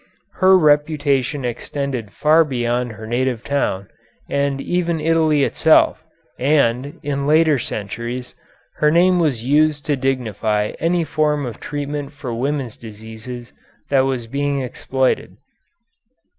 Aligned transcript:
Her 0.37 0.57
reputation 0.57 1.45
extended 1.45 2.09
far 2.11 2.43
beyond 2.43 2.93
her 2.93 3.05
native 3.05 3.43
town, 3.43 3.87
and 4.27 4.59
even 4.59 4.99
Italy 4.99 5.43
itself, 5.43 6.03
and, 6.39 6.99
in 7.03 7.27
later 7.27 7.59
centuries, 7.59 8.33
her 8.77 8.89
name 8.89 9.19
was 9.19 9.43
used 9.43 9.85
to 9.85 9.95
dignify 9.95 10.73
any 10.79 11.03
form 11.03 11.45
of 11.45 11.59
treatment 11.59 12.13
for 12.13 12.33
women's 12.33 12.77
diseases 12.77 13.53
that 13.89 14.01
was 14.05 14.25
being 14.25 14.59
exploited. 14.59 15.37